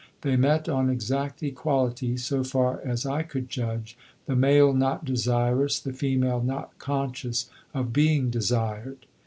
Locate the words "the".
4.25-4.35, 5.79-5.93